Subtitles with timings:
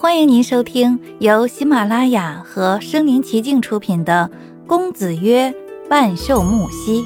[0.00, 4.30] 欢迎您收听由喜马拉雅和声临其境出品的
[4.68, 5.52] 《公子曰
[5.90, 7.02] 万寿木兮》，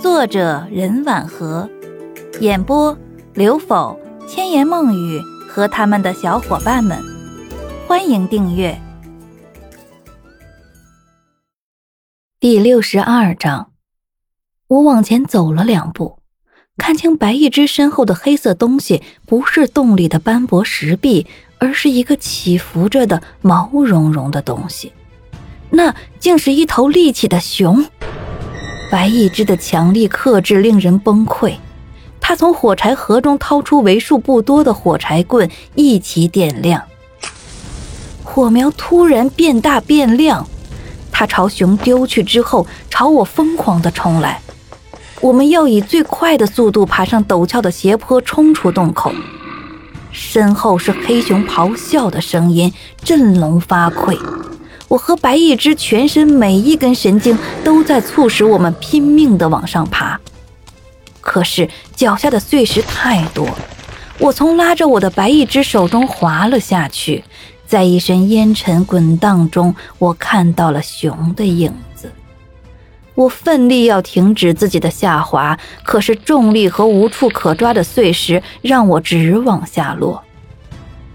[0.00, 1.70] 作者任婉和，
[2.40, 2.98] 演播
[3.34, 3.96] 刘否、
[4.26, 6.98] 千言梦语和他们的小伙伴们。
[7.86, 8.76] 欢迎订阅。
[12.40, 13.70] 第六十二章，
[14.66, 16.18] 我往前走了两步，
[16.76, 21.28] 看清白一只身后的黑色东西，不是洞里的斑驳石壁。
[21.62, 24.92] 而是一个起伏着的毛茸茸的东西，
[25.70, 27.86] 那竟是一头立起的熊。
[28.90, 31.54] 白一只的强力克制令人崩溃。
[32.20, 36.82] 他从火柴盒中掏出为数不多的火柴棍，一起点亮。
[38.24, 40.44] 火苗突然变大变亮，
[41.12, 44.42] 他朝熊丢去之后，朝我疯狂地冲来。
[45.20, 49.12] 我们要以最快的速度爬上陡峭的斜坡，冲出洞口。
[50.12, 52.72] 身后是黑熊咆哮的声音，
[53.02, 54.16] 振聋发聩。
[54.88, 60.20] 我和白一只全身每一根神经都在促使我们拼命地往上爬，
[61.22, 63.48] 可是脚下的碎石太多，
[64.18, 67.24] 我从拉着我的白一只手中滑了下去。
[67.66, 71.72] 在一身烟尘滚荡中，我看到了熊的影。
[73.14, 80.22] 我奋力要停止自己的下滑，可是重力和无处可抓的碎石让我直往下落。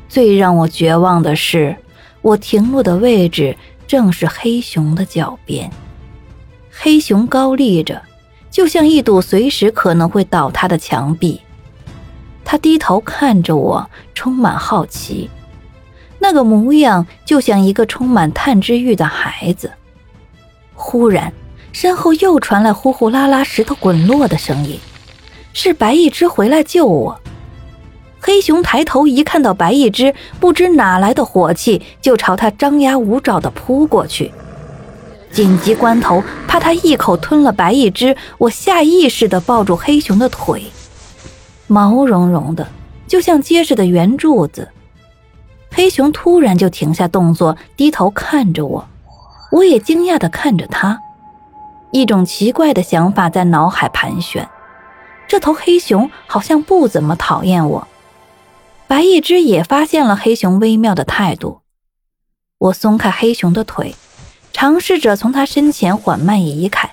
[0.07, 1.75] 最让我绝望的是，
[2.21, 5.71] 我停落的位置正是黑熊的脚边。
[6.71, 8.01] 黑熊高立着，
[8.51, 11.41] 就像一堵随时可能会倒塌的墙壁。
[12.45, 15.29] 他低头看着我，充满好奇，
[16.19, 19.71] 那个模样就像一个充满探知欲的孩子。
[20.75, 21.33] 忽然。
[21.79, 24.79] 身后又传来呼呼啦啦石头滚落的声音，
[25.53, 27.21] 是白一只回来救我。
[28.19, 34.31] 黑熊抬头一看到白一只，不知哪来的火气，就朝他张牙舞爪地扑过去。
[35.31, 40.63] 紧急关头，怕他一口吞了白一只，我下意识地抱住黑熊的腿，
[41.67, 42.67] 毛茸茸的，
[43.07, 44.67] 就像结实的圆柱子。
[45.73, 48.87] 黑熊突然就停下动作，低头看着我，
[49.51, 50.99] 我也惊讶地看着他。
[51.91, 54.47] 一种奇怪的想法在脑海盘旋，
[55.27, 57.87] 这头黑熊好像不怎么讨厌我。
[58.87, 61.61] 白一只也发现了黑熊微妙的态度。
[62.57, 63.95] 我松开黑熊的腿，
[64.51, 66.89] 尝试着从他身前缓慢移开。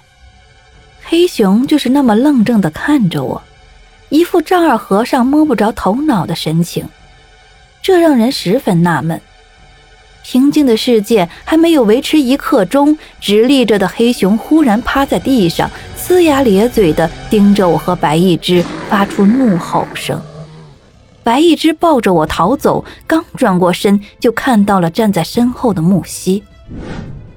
[1.05, 3.43] 黑熊就是那么愣怔地看着我，
[4.09, 6.89] 一副丈二和尚摸不着头脑的神情，
[7.83, 9.21] 这让人十分纳闷。
[10.25, 20.21] 平静的世界还没有维持一刻钟，直立着的黑熊忽然趴在地上，呲牙咧嘴地盯着我和白一只，发出怒吼声。
[21.23, 26.43] 白一只抱着我逃走，刚转过身，就看到了站在身后的木西。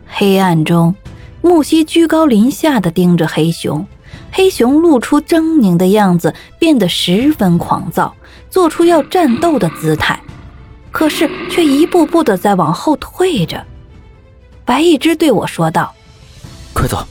[0.07, 0.95] 黑暗中，
[1.41, 3.85] 木西居高临下地盯着黑熊，
[4.31, 8.15] 黑熊露出狰狞的样子，变得十分狂躁，
[8.49, 10.17] 做出要战斗的姿态。
[10.97, 13.63] 可是却一步步的在往后退着。
[14.65, 15.93] 白一只对我说道
[16.73, 17.07] ：“快走！”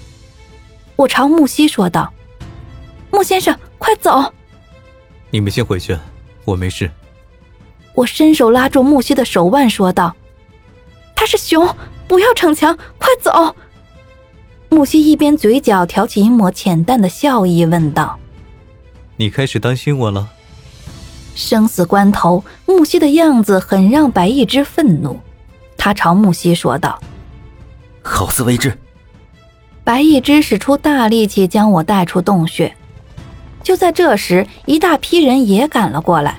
[0.97, 2.13] 我朝木西说道
[3.13, 4.33] ：“木先生，快走！”
[5.31, 5.97] 你们先回去，
[6.45, 6.91] 我没事。
[7.95, 10.17] 我伸手拉住木西的手腕说道
[11.15, 11.65] ：“他是熊，
[12.09, 13.55] 不要逞强，快走！”
[14.69, 18.19] 木西一边嘴角挑起一抹浅淡的笑意，问道
[19.17, 20.29] ：“你开始担心我了？”
[21.37, 25.21] 生死关头，木西的样子很让白一之愤怒。
[25.77, 26.99] 他朝木西说道
[28.03, 28.77] ：“好自为之。”
[29.85, 32.75] 白一之使出大力气将我带出洞穴。
[33.63, 36.39] 就在这时，一大批人也赶了过来，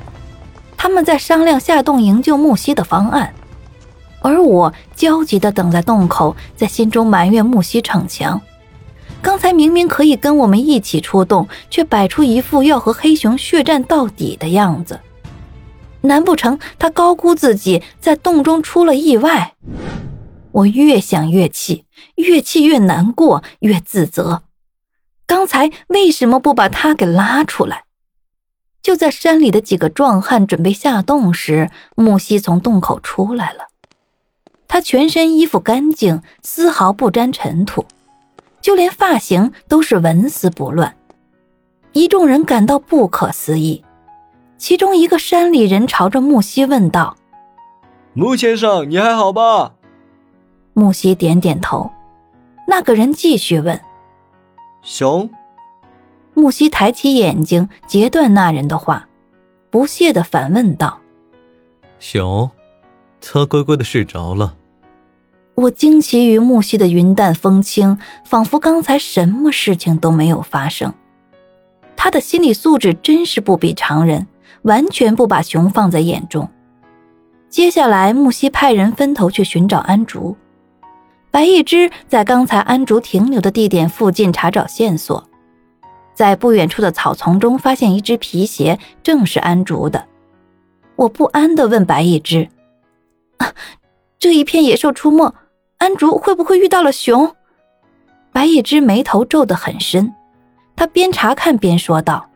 [0.76, 3.32] 他们在商量下洞营救木西的方案，
[4.22, 8.42] 而我焦急地等在洞口，在心中埋怨木西逞强。
[9.22, 15.00] 刚才明明可以跟我们一起出动，却摆出一副要和黑熊血战到底的样子。
[16.02, 19.56] 难不成他高估自己，在洞中出了意外？
[20.52, 24.44] 我越想越气，越气越难过，越自责。
[25.26, 27.84] 刚才为什么不把他给拉出来？
[28.82, 33.68] 就在山里的几个壮汉准备下洞时，木西从洞口出来了。
[34.70, 37.86] 他全身衣服干净，丝毫不沾尘土。
[38.62, 40.96] 就连发型都是纹丝不乱，
[41.94, 43.84] 一众人感到不可思议。
[44.58, 47.16] 其中一个山里人朝着木西问道
[48.14, 49.74] ：“木先生，你还好吧？”
[50.74, 51.92] 木西点点头。
[52.68, 53.80] 那个人继续问
[54.82, 55.30] ：“熊？”
[56.34, 59.08] 木西抬起眼睛截断那人的话，
[59.70, 61.00] 不屑的反问道
[62.00, 62.50] ：“熊？
[63.22, 64.56] 他乖乖的睡着了。
[65.58, 70.94] 我惊奇于木西的云淡风轻，仿佛刚才什么事情都没有发生。
[71.96, 74.28] 他的心理素质真是不比常人，
[74.62, 76.48] 完全不把熊放在眼中。
[77.50, 80.38] 接下来，木西派人分头去寻找安竹。
[81.32, 85.28] 白一之在刚才安竹停留的地点附近查找线索，
[86.14, 90.06] 在不远处的草丛中发现一只皮鞋，正是安竹的。
[90.96, 92.48] 我不安地问白一之
[93.38, 93.52] ：“啊，
[94.20, 95.34] 这一片野兽出没。”
[95.78, 97.36] 安竹会不会遇到了熊？
[98.32, 100.14] 白一只眉头皱得很深，
[100.76, 102.30] 他边查看边说道：“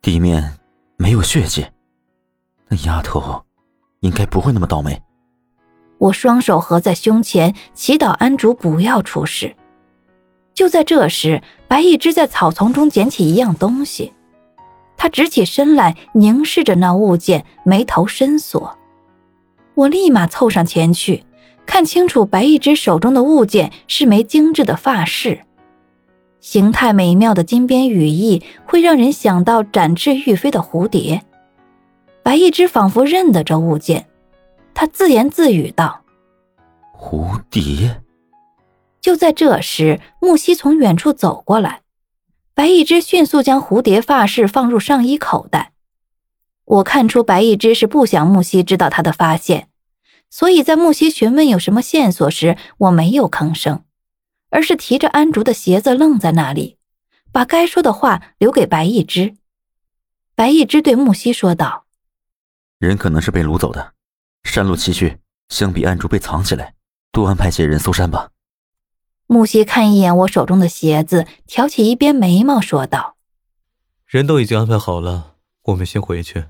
[0.00, 0.58] 地面
[0.96, 1.66] 没有血迹，
[2.68, 3.42] 那丫头
[4.00, 5.02] 应该不会那么倒霉。”
[5.98, 9.54] 我双手合在胸前，祈祷安竹不要出事。
[10.52, 14.12] 就在这时，白一只在草丛中捡起一样东西，
[14.96, 18.78] 他直起身来凝视着那物件，眉头深锁。
[19.74, 21.24] 我立马凑上前去。
[21.64, 25.40] 看清楚，白一只手中的物件是枚精致的发饰，
[26.40, 31.22] 形态美妙的金边羽翼会让人想到展翅欲飞的蝴蝶。
[32.22, 34.06] 白一只仿佛认得这物件，
[34.74, 36.02] 他自言自语道
[36.96, 38.02] ：“蝴蝶。”
[39.00, 41.80] 就在这时，木西从远处走过来，
[42.54, 45.72] 白一只迅速将蝴蝶发饰放入上衣口袋。
[46.64, 49.68] 我看出白一只是不想木西知道他的发现。
[50.32, 53.84] 所以在木西询问有什么线索时，我没有吭声，
[54.48, 56.78] 而是提着安竹的鞋子愣在那里，
[57.30, 59.36] 把该说的话留给白一之。
[60.34, 61.84] 白一之对木西说道
[62.80, 63.92] ：“人可能是被掳走的，
[64.44, 65.18] 山路崎岖，
[65.50, 66.72] 相比安竹被藏起来，
[67.12, 68.30] 多安排些人搜山吧。”
[69.28, 73.18] 木西看一眼我手中的鞋子，挑起一边眉毛说道
[74.08, 76.46] ：“人都已经安排好了，我们先回去。”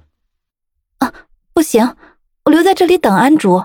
[0.99, 1.13] 啊，
[1.53, 1.97] 不行，
[2.45, 3.65] 我留在这里等安竹。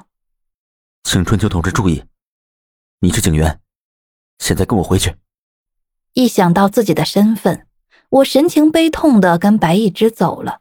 [1.10, 2.04] 请春秋同志注意，
[3.00, 3.62] 你是警员，
[4.40, 5.16] 现在跟我回去。
[6.12, 7.66] 一想到自己的身份，
[8.10, 10.60] 我神情悲痛的跟白一之走了。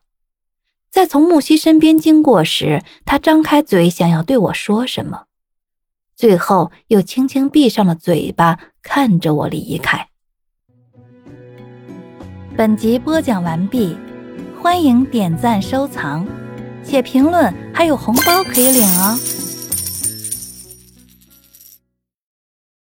[0.88, 5.24] 在从木西身边经过时，他张开嘴想要对我说什么，
[6.14, 10.10] 最后又轻轻闭上了嘴巴，看着我离开。
[12.56, 13.98] 本集播讲完毕，
[14.62, 16.24] 欢迎点赞、收藏，
[16.84, 19.18] 写评论，还有红包可以领哦。